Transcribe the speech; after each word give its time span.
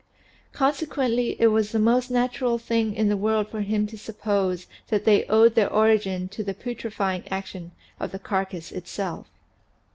Consequently 0.51 1.35
it 1.39 1.49
was 1.51 1.71
the 1.71 1.77
most 1.77 2.09
natural 2.09 2.57
thing 2.57 2.95
in 2.95 3.07
the 3.07 3.15
world 3.15 3.47
for 3.49 3.61
him 3.61 3.85
to 3.85 3.95
suppose 3.95 4.65
that 4.87 5.05
they 5.05 5.25
owed 5.25 5.53
their 5.53 5.71
origin 5.71 6.27
to 6.29 6.43
the 6.43 6.55
putrefying 6.55 7.23
action 7.29 7.71
of 7.99 8.11
the 8.11 8.17
carcass 8.17 8.71
itself. 8.71 9.27